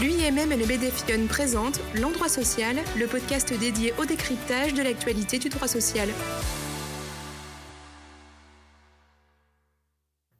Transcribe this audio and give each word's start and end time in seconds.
L'UIMM 0.00 0.50
et 0.50 0.56
le 0.56 0.64
BDFION 0.64 1.26
présentent 1.26 1.78
L'Endroit 2.00 2.30
Social, 2.30 2.74
le 2.98 3.06
podcast 3.06 3.52
dédié 3.60 3.92
au 4.00 4.06
décryptage 4.06 4.72
de 4.72 4.82
l'actualité 4.82 5.38
du 5.38 5.50
droit 5.50 5.68
social. 5.68 6.08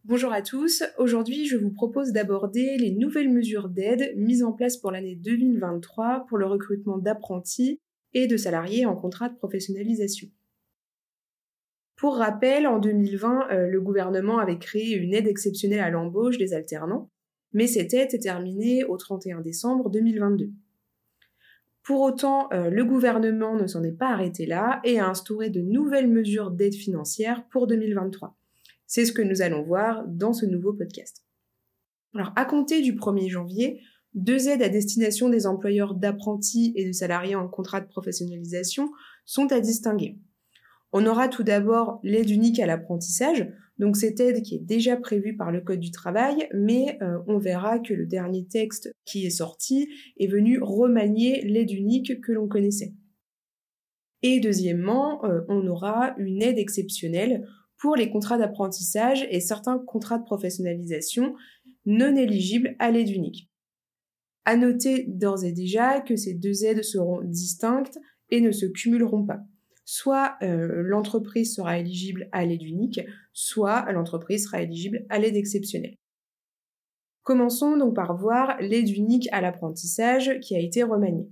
Bonjour 0.04 0.32
à 0.32 0.40
tous, 0.40 0.82
aujourd'hui 0.96 1.44
je 1.44 1.58
vous 1.58 1.70
propose 1.70 2.12
d'aborder 2.12 2.78
les 2.78 2.90
nouvelles 2.90 3.30
mesures 3.30 3.68
d'aide 3.68 4.15
mises 4.17 4.42
en 4.42 4.53
place 4.53 4.78
pour 4.78 4.92
l'année 4.92 5.17
2023 5.17 6.24
pour 6.27 6.38
le 6.38 6.47
recrutement 6.47 6.97
d'apprentis 6.97 7.83
et 8.15 8.29
de 8.29 8.38
salariés 8.38 8.87
en 8.87 8.97
contrat 8.97 9.29
de 9.29 9.37
professionnalisation. 9.37 10.29
Pour 11.97 12.17
rappel, 12.17 12.67
en 12.67 12.79
2020, 12.79 13.51
euh, 13.51 13.67
le 13.67 13.81
gouvernement 13.83 14.38
avait 14.38 14.58
créé 14.58 14.95
une 14.95 15.13
aide 15.13 15.27
exceptionnelle 15.27 15.81
à 15.81 15.90
l'embauche 15.90 16.38
des 16.38 16.55
alternants 16.55 17.11
mais 17.52 17.66
cette 17.66 17.95
aide 17.95 18.14
est 18.14 18.23
terminée 18.23 18.84
au 18.84 18.96
31 18.96 19.41
décembre 19.41 19.91
2022. 19.91 20.50
Pour 21.82 22.02
autant, 22.02 22.48
euh, 22.52 22.70
le 22.70 22.84
gouvernement 22.84 23.56
ne 23.56 23.66
s'en 23.66 23.82
est 23.82 23.96
pas 23.96 24.10
arrêté 24.10 24.46
là 24.46 24.80
et 24.84 25.00
a 25.00 25.09
instauré 25.09 25.50
de 25.50 25.60
nouvelles 25.60 26.09
mesures 26.09 26.50
d'aide 26.50 26.74
financière 26.74 27.46
pour 27.48 27.66
2023. 27.66 28.36
C'est 28.86 29.04
ce 29.04 29.12
que 29.12 29.23
nous 29.23 29.42
allons 29.42 29.62
voir 29.62 30.06
dans 30.06 30.32
ce 30.32 30.46
nouveau 30.46 30.73
podcast. 30.73 31.24
Alors, 32.14 32.32
à 32.36 32.45
compter 32.45 32.82
du 32.82 32.95
1er 32.95 33.28
janvier, 33.28 33.80
deux 34.14 34.48
aides 34.48 34.62
à 34.62 34.68
destination 34.68 35.28
des 35.28 35.46
employeurs 35.46 35.95
d'apprentis 35.95 36.73
et 36.76 36.84
de 36.87 36.92
salariés 36.92 37.37
en 37.37 37.48
contrat 37.48 37.80
de 37.80 37.87
professionnalisation 37.87 38.90
sont 39.24 39.52
à 39.52 39.60
distinguer. 39.60 40.18
On 40.92 41.06
aura 41.06 41.28
tout 41.28 41.45
d'abord 41.45 42.01
l'aide 42.02 42.30
unique 42.30 42.59
à 42.59 42.66
l'apprentissage, 42.66 43.48
donc 43.80 43.96
cette 43.96 44.20
aide 44.20 44.42
qui 44.42 44.56
est 44.56 44.62
déjà 44.62 44.98
prévue 44.98 45.34
par 45.34 45.50
le 45.50 45.62
Code 45.62 45.80
du 45.80 45.90
travail, 45.90 46.46
mais 46.52 46.98
euh, 47.00 47.18
on 47.26 47.38
verra 47.38 47.78
que 47.78 47.94
le 47.94 48.04
dernier 48.04 48.46
texte 48.46 48.92
qui 49.06 49.24
est 49.24 49.30
sorti 49.30 49.88
est 50.18 50.26
venu 50.26 50.58
remanier 50.60 51.40
l'aide 51.46 51.70
unique 51.70 52.20
que 52.20 52.32
l'on 52.32 52.46
connaissait. 52.46 52.92
Et 54.22 54.38
deuxièmement, 54.38 55.24
euh, 55.24 55.40
on 55.48 55.66
aura 55.66 56.14
une 56.18 56.42
aide 56.42 56.59
exceptionnelle 56.59 57.48
pour 57.78 57.96
les 57.96 58.10
contrats 58.10 58.37
d'apprentissage 58.37 59.26
et 59.30 59.40
certains 59.40 59.78
contrats 59.78 60.18
de 60.18 60.24
professionnalisation 60.24 61.34
non 61.87 62.15
éligibles 62.16 62.76
à 62.80 62.90
l'aide 62.90 63.09
unique. 63.09 63.50
À 64.44 64.59
noter 64.59 65.06
d'ores 65.09 65.44
et 65.44 65.53
déjà 65.53 66.03
que 66.03 66.17
ces 66.17 66.34
deux 66.34 66.67
aides 66.67 66.84
seront 66.84 67.22
distinctes 67.22 67.98
et 68.28 68.42
ne 68.42 68.53
se 68.53 68.67
cumuleront 68.67 69.25
pas 69.25 69.41
soit 69.91 70.37
euh, 70.43 70.83
l'entreprise 70.85 71.57
sera 71.57 71.77
éligible 71.77 72.29
à 72.31 72.47
l'aide 72.47 72.63
unique, 72.63 73.01
soit 73.33 73.91
l'entreprise 73.91 74.45
sera 74.45 74.63
éligible 74.63 75.05
à 75.09 75.19
l'aide 75.19 75.35
exceptionnelle. 75.35 75.97
Commençons 77.25 77.77
donc 77.77 77.97
par 77.97 78.17
voir 78.17 78.57
l'aide 78.61 78.89
unique 78.89 79.29
à 79.33 79.41
l'apprentissage 79.41 80.39
qui 80.43 80.55
a 80.55 80.61
été 80.61 80.85
remaniée. 80.85 81.29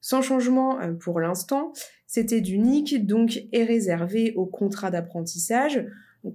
Sans 0.00 0.20
changement 0.20 0.80
euh, 0.80 0.94
pour 0.94 1.20
l'instant, 1.20 1.72
cette 2.08 2.32
aide 2.32 2.48
unique 2.48 3.06
donc 3.06 3.38
est 3.52 3.64
réservée 3.64 4.32
aux 4.34 4.46
contrats 4.46 4.90
d'apprentissage 4.90 5.86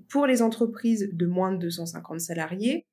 pour 0.08 0.28
les 0.28 0.42
entreprises 0.42 1.10
de 1.12 1.26
moins 1.26 1.52
de 1.52 1.58
250 1.58 2.22
salariés 2.22 2.86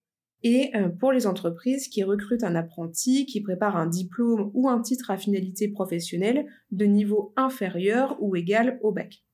et 0.43 0.71
euh, 0.75 0.89
pour 0.89 1.13
les 1.13 1.27
entreprises 1.27 1.89
qui 1.89 2.03
recrutent 2.03 2.45
un 2.45 2.55
apprenti 2.55 3.27
qui 3.27 3.41
prépare 3.41 3.77
un 3.77 3.87
diplôme 3.87 4.51
ou 4.55 4.69
un 4.69 4.81
titre 4.81 5.11
à 5.11 5.17
finalité 5.17 5.69
professionnelle 5.69 6.47
de 6.71 6.85
niveau 6.85 7.33
inférieur 7.37 8.17
ou 8.21 8.37
égal 8.37 8.79
au 8.83 8.93
bac. 8.93 9.25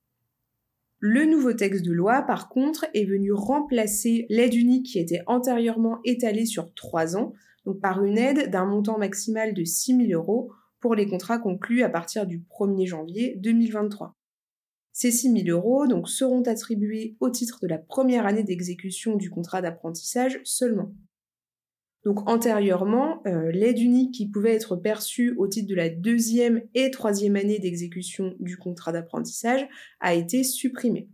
Le 0.99 1.25
nouveau 1.25 1.53
texte 1.53 1.85
de 1.85 1.93
loi, 1.93 2.21
par 2.23 2.49
contre, 2.49 2.85
est 2.93 3.05
venu 3.05 3.31
remplacer 3.31 4.25
l'aide 4.29 4.53
unique 4.53 4.87
qui 4.87 4.99
était 4.99 5.23
antérieurement 5.27 5.99
étalée 6.03 6.45
sur 6.45 6.73
trois 6.73 7.15
ans, 7.15 7.33
donc 7.65 7.79
par 7.79 8.03
une 8.03 8.17
aide 8.17 8.49
d'un 8.49 8.65
montant 8.65 8.97
maximal 8.97 9.53
de 9.53 9.63
6 9.63 10.07
000 10.07 10.11
euros 10.11 10.51
pour 10.81 10.95
les 10.95 11.07
contrats 11.07 11.39
conclus 11.39 11.83
à 11.83 11.89
partir 11.89 12.25
du 12.25 12.43
1er 12.49 12.85
janvier 12.85 13.35
2023. 13.37 14.18
Ces 15.01 15.11
6 15.11 15.43
000 15.45 15.57
euros 15.57 15.87
donc, 15.87 16.09
seront 16.09 16.41
attribués 16.41 17.15
au 17.21 17.29
titre 17.29 17.59
de 17.61 17.67
la 17.67 17.77
première 17.77 18.25
année 18.25 18.43
d'exécution 18.43 19.15
du 19.15 19.29
contrat 19.29 19.61
d'apprentissage 19.61 20.41
seulement. 20.43 20.91
Donc 22.03 22.29
antérieurement, 22.29 23.21
euh, 23.25 23.49
l'aide 23.49 23.79
unique 23.79 24.13
qui 24.13 24.27
pouvait 24.27 24.55
être 24.55 24.75
perçue 24.75 25.35
au 25.37 25.47
titre 25.47 25.69
de 25.69 25.75
la 25.75 25.87
deuxième 25.87 26.63
et 26.73 26.91
troisième 26.91 27.37
année 27.37 27.59
d'exécution 27.59 28.35
du 28.41 28.57
contrat 28.57 28.91
d'apprentissage 28.91 29.65
a 30.01 30.15
été 30.15 30.43
supprimée. 30.43 31.07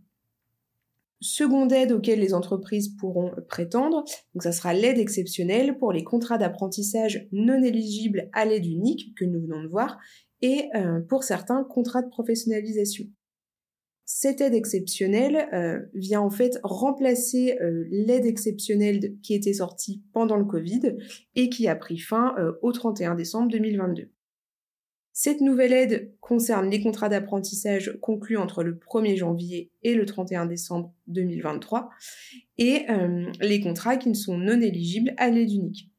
Seconde 1.20 1.72
aide 1.72 1.92
auquel 1.92 2.18
les 2.18 2.34
entreprises 2.34 2.88
pourront 2.88 3.36
prétendre, 3.48 4.02
donc 4.34 4.42
ça 4.42 4.50
sera 4.50 4.74
l'aide 4.74 4.98
exceptionnelle 4.98 5.78
pour 5.78 5.92
les 5.92 6.02
contrats 6.02 6.38
d'apprentissage 6.38 7.28
non 7.30 7.62
éligibles 7.62 8.30
à 8.32 8.46
l'aide 8.46 8.66
unique 8.66 9.14
que 9.16 9.24
nous 9.24 9.42
venons 9.42 9.62
de 9.62 9.68
voir 9.68 9.96
et 10.42 10.70
euh, 10.74 11.02
pour 11.02 11.22
certains 11.22 11.62
contrats 11.62 12.02
de 12.02 12.08
professionnalisation. 12.08 13.06
Cette 14.08 14.40
aide 14.40 14.54
exceptionnelle 14.54 15.48
euh, 15.52 15.80
vient 15.92 16.20
en 16.20 16.30
fait 16.30 16.60
remplacer 16.62 17.58
euh, 17.60 17.84
l'aide 17.90 18.24
exceptionnelle 18.24 19.16
qui 19.20 19.34
était 19.34 19.54
sortie 19.54 20.04
pendant 20.12 20.36
le 20.36 20.44
Covid 20.44 20.96
et 21.34 21.48
qui 21.48 21.66
a 21.66 21.74
pris 21.74 21.98
fin 21.98 22.32
euh, 22.38 22.52
au 22.62 22.70
31 22.70 23.16
décembre 23.16 23.50
2022. 23.50 24.12
Cette 25.12 25.40
nouvelle 25.40 25.72
aide 25.72 26.14
concerne 26.20 26.70
les 26.70 26.80
contrats 26.80 27.08
d'apprentissage 27.08 27.98
conclus 28.00 28.36
entre 28.36 28.62
le 28.62 28.76
1er 28.76 29.16
janvier 29.16 29.72
et 29.82 29.94
le 29.94 30.06
31 30.06 30.46
décembre 30.46 30.94
2023 31.08 31.88
et 32.58 32.84
les 33.40 33.60
contrats 33.62 33.96
qui 33.96 34.10
ne 34.10 34.14
sont 34.14 34.36
non 34.36 34.60
éligibles 34.60 35.14
à 35.16 35.30
l'aide 35.30 35.50
unique. 35.50 35.90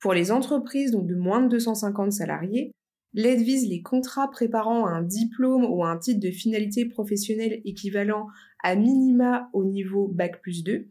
Pour 0.00 0.14
les 0.14 0.32
entreprises 0.32 0.92
donc 0.92 1.06
de 1.06 1.14
moins 1.14 1.42
de 1.42 1.48
250 1.48 2.10
salariés, 2.10 2.72
L'aide 3.12 3.40
vise 3.40 3.68
les 3.68 3.82
contrats 3.82 4.30
préparant 4.30 4.86
un 4.86 5.02
diplôme 5.02 5.64
ou 5.64 5.84
un 5.84 5.98
titre 5.98 6.20
de 6.20 6.30
finalité 6.30 6.84
professionnelle 6.84 7.60
équivalent 7.64 8.28
à 8.62 8.76
minima 8.76 9.50
au 9.52 9.64
niveau 9.64 10.06
Bac 10.06 10.40
plus 10.40 10.62
2 10.62 10.88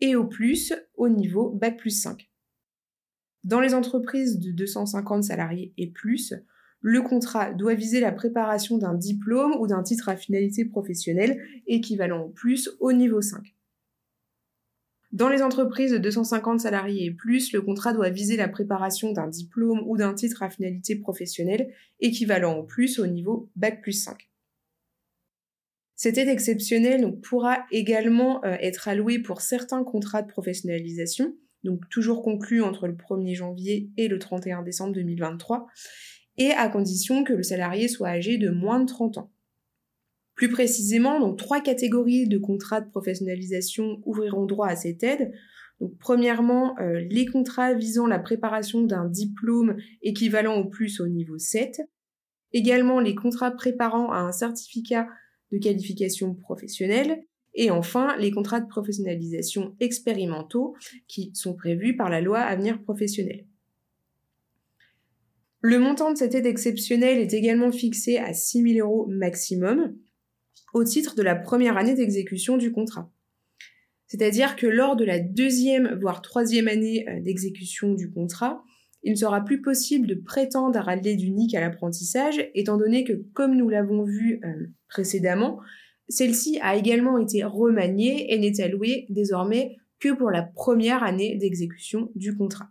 et 0.00 0.16
au 0.16 0.26
plus 0.26 0.72
au 0.96 1.08
niveau 1.08 1.50
Bac 1.50 1.76
plus 1.76 1.90
5. 2.02 2.28
Dans 3.44 3.60
les 3.60 3.74
entreprises 3.74 4.38
de 4.38 4.50
250 4.50 5.24
salariés 5.24 5.72
et 5.78 5.90
plus, 5.90 6.34
le 6.80 7.02
contrat 7.02 7.52
doit 7.52 7.74
viser 7.74 8.00
la 8.00 8.12
préparation 8.12 8.78
d'un 8.78 8.94
diplôme 8.94 9.54
ou 9.60 9.66
d'un 9.66 9.82
titre 9.82 10.08
à 10.08 10.16
finalité 10.16 10.64
professionnelle 10.64 11.40
équivalent 11.66 12.22
au 12.22 12.28
plus 12.30 12.70
au 12.80 12.92
niveau 12.92 13.20
5. 13.20 13.54
Dans 15.12 15.28
les 15.28 15.42
entreprises 15.42 15.90
de 15.90 15.98
250 15.98 16.60
salariés 16.60 17.06
et 17.06 17.10
plus, 17.10 17.52
le 17.52 17.62
contrat 17.62 17.92
doit 17.92 18.10
viser 18.10 18.36
la 18.36 18.48
préparation 18.48 19.12
d'un 19.12 19.26
diplôme 19.26 19.82
ou 19.86 19.96
d'un 19.96 20.14
titre 20.14 20.44
à 20.44 20.50
finalité 20.50 20.94
professionnelle 20.94 21.72
équivalent 21.98 22.58
au 22.58 22.62
plus 22.62 23.00
au 23.00 23.08
niveau 23.08 23.50
Bac 23.56 23.82
plus 23.82 23.92
5. 23.92 24.30
Cette 25.96 26.16
aide 26.16 26.28
exceptionnelle 26.28 27.20
pourra 27.20 27.66
également 27.72 28.42
euh, 28.44 28.56
être 28.60 28.86
allouée 28.86 29.18
pour 29.18 29.40
certains 29.40 29.82
contrats 29.82 30.22
de 30.22 30.28
professionnalisation, 30.28 31.36
donc 31.64 31.88
toujours 31.90 32.22
conclus 32.22 32.62
entre 32.62 32.86
le 32.86 32.94
1er 32.94 33.34
janvier 33.34 33.90
et 33.96 34.06
le 34.06 34.18
31 34.18 34.62
décembre 34.62 34.94
2023, 34.94 35.66
et 36.38 36.52
à 36.52 36.68
condition 36.68 37.24
que 37.24 37.32
le 37.32 37.42
salarié 37.42 37.88
soit 37.88 38.08
âgé 38.08 38.38
de 38.38 38.48
moins 38.48 38.80
de 38.80 38.86
30 38.86 39.18
ans. 39.18 39.32
Plus 40.40 40.48
précisément, 40.48 41.20
donc 41.20 41.36
trois 41.36 41.60
catégories 41.60 42.26
de 42.26 42.38
contrats 42.38 42.80
de 42.80 42.88
professionnalisation 42.88 44.00
ouvriront 44.06 44.46
droit 44.46 44.68
à 44.68 44.74
cette 44.74 45.02
aide. 45.02 45.32
Donc, 45.80 45.98
premièrement, 45.98 46.78
euh, 46.80 46.98
les 47.10 47.26
contrats 47.26 47.74
visant 47.74 48.06
la 48.06 48.18
préparation 48.18 48.80
d'un 48.80 49.04
diplôme 49.04 49.76
équivalent 50.00 50.56
au 50.56 50.64
plus 50.64 50.98
au 51.02 51.08
niveau 51.08 51.36
7. 51.36 51.82
Également, 52.54 53.00
les 53.00 53.14
contrats 53.14 53.50
préparant 53.50 54.12
à 54.12 54.20
un 54.20 54.32
certificat 54.32 55.08
de 55.52 55.58
qualification 55.58 56.34
professionnelle. 56.34 57.22
Et 57.52 57.70
enfin, 57.70 58.16
les 58.16 58.30
contrats 58.30 58.60
de 58.60 58.66
professionnalisation 58.66 59.76
expérimentaux 59.78 60.74
qui 61.06 61.32
sont 61.34 61.52
prévus 61.52 61.96
par 61.96 62.08
la 62.08 62.22
loi 62.22 62.38
Avenir 62.38 62.80
professionnel. 62.82 63.44
Le 65.60 65.78
montant 65.78 66.10
de 66.10 66.16
cette 66.16 66.34
aide 66.34 66.46
exceptionnelle 66.46 67.18
est 67.18 67.34
également 67.34 67.70
fixé 67.70 68.16
à 68.16 68.32
6 68.32 68.62
000 68.76 68.88
euros 68.88 69.06
maximum 69.06 69.94
au 70.74 70.84
titre 70.84 71.14
de 71.14 71.22
la 71.22 71.34
première 71.34 71.76
année 71.76 71.94
d'exécution 71.94 72.56
du 72.56 72.72
contrat. 72.72 73.10
C'est-à-dire 74.06 74.56
que 74.56 74.66
lors 74.66 74.96
de 74.96 75.04
la 75.04 75.20
deuxième, 75.20 75.98
voire 76.00 76.20
troisième 76.20 76.68
année 76.68 77.08
euh, 77.08 77.20
d'exécution 77.20 77.94
du 77.94 78.10
contrat, 78.10 78.64
il 79.02 79.12
ne 79.12 79.16
sera 79.16 79.44
plus 79.44 79.62
possible 79.62 80.06
de 80.06 80.14
prétendre 80.14 80.88
à 80.88 80.96
l'aide 80.96 81.22
unique 81.22 81.54
à 81.54 81.60
l'apprentissage, 81.60 82.44
étant 82.54 82.76
donné 82.76 83.04
que, 83.04 83.12
comme 83.32 83.56
nous 83.56 83.68
l'avons 83.68 84.04
vu 84.04 84.40
euh, 84.44 84.66
précédemment, 84.88 85.60
celle-ci 86.08 86.58
a 86.60 86.76
également 86.76 87.18
été 87.18 87.44
remaniée 87.44 88.34
et 88.34 88.38
n'est 88.38 88.60
allouée 88.60 89.06
désormais 89.10 89.76
que 90.00 90.12
pour 90.12 90.30
la 90.30 90.42
première 90.42 91.04
année 91.04 91.36
d'exécution 91.36 92.10
du 92.14 92.36
contrat. 92.36 92.68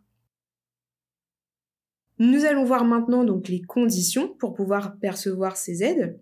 Nous 2.17 2.43
allons 2.43 2.65
voir 2.65 2.83
maintenant 2.83 3.23
donc 3.23 3.47
les 3.47 3.61
conditions 3.61 4.27
pour 4.39 4.53
pouvoir 4.53 4.97
percevoir 4.99 5.55
ces 5.55 5.83
aides. 5.83 6.19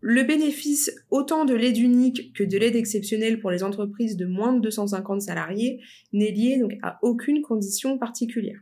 Le 0.00 0.22
bénéfice 0.22 0.90
autant 1.10 1.44
de 1.44 1.54
l'aide 1.54 1.76
unique 1.76 2.32
que 2.34 2.42
de 2.42 2.56
l'aide 2.56 2.76
exceptionnelle 2.76 3.38
pour 3.38 3.50
les 3.50 3.62
entreprises 3.62 4.16
de 4.16 4.24
moins 4.24 4.54
de 4.54 4.60
250 4.60 5.20
salariés 5.20 5.82
n'est 6.12 6.30
lié 6.30 6.58
donc 6.58 6.72
à 6.82 6.98
aucune 7.02 7.42
condition 7.42 7.98
particulière. 7.98 8.60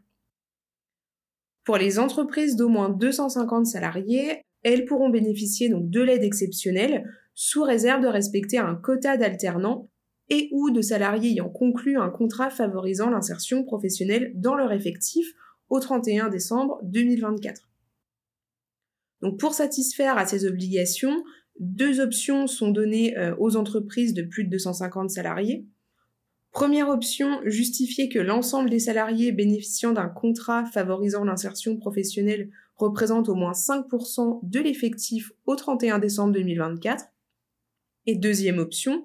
Pour 1.64 1.76
les 1.76 1.98
entreprises 1.98 2.56
d'au 2.56 2.68
moins 2.68 2.88
250 2.88 3.66
salariés, 3.66 4.42
elles 4.62 4.84
pourront 4.84 5.10
bénéficier 5.10 5.68
donc 5.68 5.90
de 5.90 6.00
l'aide 6.00 6.24
exceptionnelle 6.24 7.04
sous 7.34 7.62
réserve 7.62 8.02
de 8.02 8.08
respecter 8.08 8.58
un 8.58 8.74
quota 8.74 9.16
d'alternants 9.16 9.88
et 10.30 10.48
ou 10.50 10.70
de 10.70 10.80
salariés 10.80 11.30
ayant 11.30 11.48
conclu 11.48 11.96
un 11.96 12.10
contrat 12.10 12.50
favorisant 12.50 13.10
l'insertion 13.10 13.64
professionnelle 13.64 14.32
dans 14.34 14.56
leur 14.56 14.72
effectif 14.72 15.32
au 15.68 15.78
31 15.78 16.30
décembre 16.30 16.80
2024. 16.82 17.67
Donc 19.22 19.38
pour 19.38 19.54
satisfaire 19.54 20.16
à 20.16 20.26
ces 20.26 20.46
obligations, 20.46 21.24
deux 21.58 22.00
options 22.00 22.46
sont 22.46 22.70
données 22.70 23.16
euh, 23.18 23.34
aux 23.38 23.56
entreprises 23.56 24.14
de 24.14 24.22
plus 24.22 24.44
de 24.44 24.50
250 24.50 25.10
salariés. 25.10 25.66
Première 26.52 26.88
option, 26.88 27.40
justifier 27.44 28.08
que 28.08 28.18
l'ensemble 28.18 28.70
des 28.70 28.78
salariés 28.78 29.32
bénéficiant 29.32 29.92
d'un 29.92 30.08
contrat 30.08 30.64
favorisant 30.66 31.24
l'insertion 31.24 31.76
professionnelle 31.76 32.50
représente 32.76 33.28
au 33.28 33.34
moins 33.34 33.52
5% 33.52 34.40
de 34.42 34.60
l'effectif 34.60 35.32
au 35.46 35.56
31 35.56 35.98
décembre 35.98 36.32
2024. 36.32 37.04
Et 38.06 38.14
deuxième 38.14 38.58
option, 38.58 39.04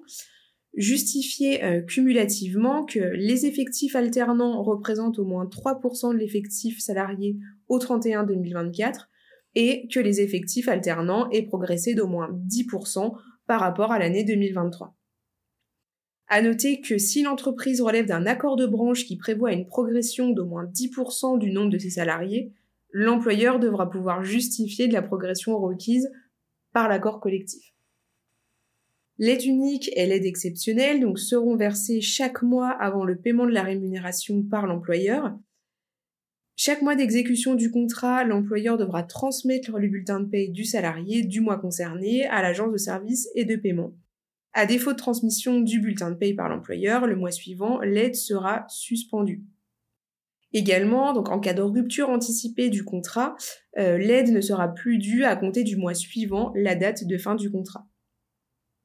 justifier 0.76 1.62
euh, 1.64 1.82
cumulativement 1.82 2.84
que 2.84 3.00
les 3.00 3.46
effectifs 3.46 3.96
alternants 3.96 4.62
représentent 4.62 5.18
au 5.18 5.24
moins 5.24 5.44
3% 5.44 6.14
de 6.14 6.18
l'effectif 6.18 6.80
salarié 6.80 7.36
au 7.68 7.78
31 7.78 8.24
2024 8.24 9.10
et 9.54 9.88
que 9.88 10.00
les 10.00 10.20
effectifs 10.20 10.68
alternants 10.68 11.30
aient 11.30 11.42
progressé 11.42 11.94
d'au 11.94 12.06
moins 12.06 12.30
10% 12.48 13.12
par 13.46 13.60
rapport 13.60 13.92
à 13.92 13.98
l'année 13.98 14.24
2023. 14.24 14.96
À 16.28 16.42
noter 16.42 16.80
que 16.80 16.98
si 16.98 17.22
l'entreprise 17.22 17.80
relève 17.80 18.06
d'un 18.06 18.26
accord 18.26 18.56
de 18.56 18.66
branche 18.66 19.04
qui 19.04 19.16
prévoit 19.16 19.52
une 19.52 19.66
progression 19.66 20.30
d'au 20.30 20.46
moins 20.46 20.64
10% 20.64 21.38
du 21.38 21.52
nombre 21.52 21.70
de 21.70 21.78
ses 21.78 21.90
salariés, 21.90 22.52
l'employeur 22.90 23.58
devra 23.58 23.90
pouvoir 23.90 24.24
justifier 24.24 24.88
de 24.88 24.94
la 24.94 25.02
progression 25.02 25.58
requise 25.58 26.10
par 26.72 26.88
l'accord 26.88 27.20
collectif. 27.20 27.74
L'aide 29.18 29.44
unique 29.44 29.90
et 29.94 30.06
l'aide 30.06 30.24
exceptionnelle 30.24 31.00
donc, 31.00 31.18
seront 31.18 31.56
versées 31.56 32.00
chaque 32.00 32.42
mois 32.42 32.70
avant 32.70 33.04
le 33.04 33.16
paiement 33.16 33.46
de 33.46 33.52
la 33.52 33.62
rémunération 33.62 34.42
par 34.42 34.66
l'employeur. 34.66 35.36
Chaque 36.56 36.82
mois 36.82 36.94
d'exécution 36.94 37.56
du 37.56 37.70
contrat, 37.70 38.22
l'employeur 38.24 38.76
devra 38.76 39.02
transmettre 39.02 39.76
le 39.76 39.88
bulletin 39.88 40.20
de 40.20 40.26
paye 40.26 40.50
du 40.50 40.64
salarié 40.64 41.24
du 41.24 41.40
mois 41.40 41.58
concerné 41.58 42.26
à 42.26 42.42
l'agence 42.42 42.72
de 42.72 42.76
services 42.76 43.28
et 43.34 43.44
de 43.44 43.56
paiement. 43.56 43.92
À 44.52 44.66
défaut 44.66 44.92
de 44.92 44.98
transmission 44.98 45.60
du 45.60 45.80
bulletin 45.80 46.12
de 46.12 46.16
paye 46.16 46.34
par 46.34 46.48
l'employeur, 46.48 47.08
le 47.08 47.16
mois 47.16 47.32
suivant, 47.32 47.80
l'aide 47.80 48.14
sera 48.14 48.64
suspendue. 48.68 49.42
Également, 50.52 51.12
donc 51.12 51.28
en 51.28 51.40
cas 51.40 51.54
de 51.54 51.62
rupture 51.62 52.08
anticipée 52.08 52.70
du 52.70 52.84
contrat, 52.84 53.34
euh, 53.76 53.98
l'aide 53.98 54.30
ne 54.30 54.40
sera 54.40 54.72
plus 54.72 54.98
due 54.98 55.24
à 55.24 55.34
compter 55.34 55.64
du 55.64 55.76
mois 55.76 55.94
suivant 55.94 56.52
la 56.54 56.76
date 56.76 57.04
de 57.04 57.18
fin 57.18 57.34
du 57.34 57.50
contrat. 57.50 57.88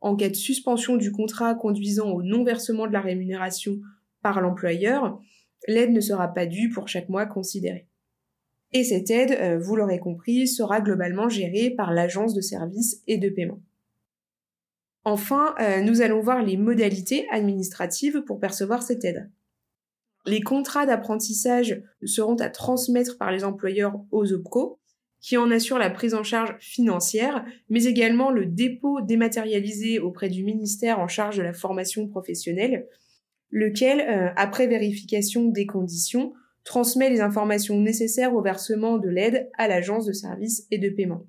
En 0.01 0.15
cas 0.15 0.29
de 0.29 0.33
suspension 0.33 0.97
du 0.97 1.11
contrat 1.11 1.53
conduisant 1.53 2.09
au 2.09 2.23
non-versement 2.23 2.87
de 2.87 2.93
la 2.93 3.01
rémunération 3.01 3.79
par 4.23 4.41
l'employeur, 4.41 5.19
l'aide 5.67 5.91
ne 5.91 6.01
sera 6.01 6.27
pas 6.27 6.45
due 6.45 6.69
pour 6.69 6.87
chaque 6.87 7.09
mois 7.09 7.25
considéré. 7.25 7.87
Et 8.71 8.83
cette 8.83 9.09
aide, 9.09 9.31
euh, 9.31 9.57
vous 9.57 9.75
l'aurez 9.75 9.99
compris, 9.99 10.47
sera 10.47 10.81
globalement 10.81 11.27
gérée 11.27 11.71
par 11.71 11.91
l'agence 11.91 12.33
de 12.33 12.41
services 12.41 13.01
et 13.07 13.17
de 13.17 13.29
paiement. 13.29 13.61
Enfin, 15.05 15.55
euh, 15.59 15.81
nous 15.81 16.01
allons 16.01 16.21
voir 16.21 16.43
les 16.43 16.57
modalités 16.57 17.27
administratives 17.31 18.21
pour 18.25 18.39
percevoir 18.39 18.83
cette 18.83 19.05
aide. 19.05 19.31
Les 20.25 20.41
contrats 20.41 20.85
d'apprentissage 20.85 21.81
seront 22.03 22.35
à 22.35 22.49
transmettre 22.49 23.17
par 23.17 23.31
les 23.31 23.43
employeurs 23.43 23.99
aux 24.11 24.31
OPCO, 24.31 24.79
qui 25.21 25.37
en 25.37 25.51
assurent 25.51 25.79
la 25.79 25.89
prise 25.89 26.13
en 26.13 26.23
charge 26.23 26.55
financière, 26.59 27.45
mais 27.69 27.85
également 27.85 28.29
le 28.29 28.45
dépôt 28.45 29.01
dématérialisé 29.01 29.99
auprès 29.99 30.29
du 30.29 30.43
ministère 30.43 30.99
en 30.99 31.07
charge 31.07 31.37
de 31.37 31.43
la 31.43 31.53
formation 31.53 32.07
professionnelle, 32.07 32.87
lequel, 33.51 34.01
euh, 34.01 34.31
après 34.35 34.67
vérification 34.67 35.45
des 35.45 35.65
conditions, 35.65 36.33
transmet 36.63 37.09
les 37.09 37.21
informations 37.21 37.79
nécessaires 37.79 38.35
au 38.35 38.41
versement 38.41 38.97
de 38.97 39.09
l'aide 39.09 39.49
à 39.57 39.67
l'agence 39.67 40.05
de 40.05 40.13
services 40.13 40.67
et 40.71 40.77
de 40.77 40.89
paiement. 40.89 41.25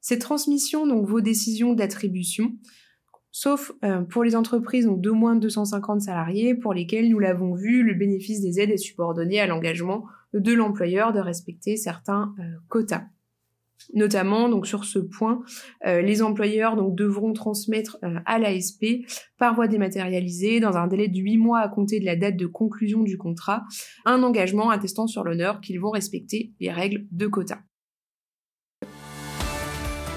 Ces 0.00 0.18
transmissions 0.18 0.86
donc 0.86 1.06
vos 1.06 1.20
décisions 1.20 1.74
d'attribution, 1.74 2.52
sauf 3.30 3.72
euh, 3.84 4.02
pour 4.02 4.24
les 4.24 4.36
entreprises 4.36 4.86
donc 4.86 5.00
de 5.00 5.10
moins 5.10 5.34
de 5.34 5.40
250 5.40 6.02
salariés 6.02 6.54
pour 6.54 6.72
lesquelles 6.72 7.08
nous 7.08 7.18
l'avons 7.18 7.54
vu, 7.54 7.82
le 7.82 7.94
bénéfice 7.94 8.40
des 8.40 8.60
aides 8.60 8.70
est 8.70 8.76
subordonné 8.76 9.40
à 9.40 9.46
l'engagement 9.46 10.06
de 10.34 10.52
l'employeur 10.52 11.12
de 11.12 11.20
respecter 11.20 11.76
certains 11.76 12.34
euh, 12.38 12.42
quotas. 12.68 13.06
Notamment, 13.94 14.48
donc 14.48 14.66
sur 14.66 14.84
ce 14.84 14.98
point, 14.98 15.40
euh, 15.86 16.02
les 16.02 16.22
employeurs 16.22 16.76
devront 16.76 17.32
transmettre 17.32 17.98
à 18.26 18.38
l'ASP 18.38 19.06
par 19.38 19.54
voie 19.54 19.68
dématérialisée, 19.68 20.60
dans 20.60 20.76
un 20.76 20.86
délai 20.86 21.08
de 21.08 21.18
8 21.18 21.38
mois 21.38 21.60
à 21.60 21.68
compter 21.68 22.00
de 22.00 22.04
la 22.04 22.16
date 22.16 22.36
de 22.36 22.46
conclusion 22.46 23.02
du 23.02 23.16
contrat, 23.16 23.64
un 24.04 24.22
engagement 24.22 24.70
attestant 24.70 25.06
sur 25.06 25.24
l'honneur 25.24 25.60
qu'ils 25.60 25.80
vont 25.80 25.90
respecter 25.90 26.52
les 26.60 26.70
règles 26.70 27.06
de 27.10 27.26
quotas. 27.26 27.60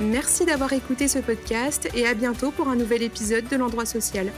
Merci 0.02 0.46
d'avoir 0.46 0.74
écouté 0.74 1.08
ce 1.08 1.19
podcast 1.19 1.88
et 1.96 2.08
à 2.08 2.16
bientôt 2.16 2.50
pour 2.50 2.69
un 2.69 2.75
nouvel 2.75 3.04
épisode 3.04 3.48
de 3.50 3.56
l'endroit 3.56 3.86
social. 3.86 4.31